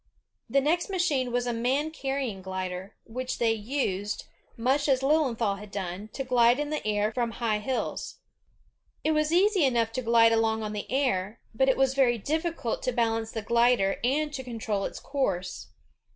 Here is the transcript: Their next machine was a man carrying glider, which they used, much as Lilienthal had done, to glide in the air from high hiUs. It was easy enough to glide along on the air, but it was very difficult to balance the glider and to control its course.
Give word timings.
Their 0.49 0.63
next 0.63 0.89
machine 0.89 1.31
was 1.31 1.45
a 1.45 1.53
man 1.53 1.91
carrying 1.91 2.41
glider, 2.41 2.95
which 3.03 3.37
they 3.37 3.51
used, 3.53 4.25
much 4.57 4.89
as 4.89 5.03
Lilienthal 5.03 5.57
had 5.57 5.69
done, 5.69 6.07
to 6.13 6.23
glide 6.23 6.59
in 6.59 6.71
the 6.71 6.83
air 6.87 7.11
from 7.11 7.33
high 7.33 7.59
hiUs. 7.59 8.15
It 9.03 9.11
was 9.11 9.31
easy 9.31 9.63
enough 9.63 9.91
to 9.91 10.01
glide 10.01 10.31
along 10.31 10.63
on 10.63 10.73
the 10.73 10.91
air, 10.91 11.39
but 11.53 11.69
it 11.69 11.77
was 11.77 11.93
very 11.93 12.17
difficult 12.17 12.81
to 12.81 12.91
balance 12.91 13.29
the 13.29 13.43
glider 13.43 13.99
and 14.03 14.33
to 14.33 14.43
control 14.43 14.85
its 14.85 14.99
course. 14.99 15.67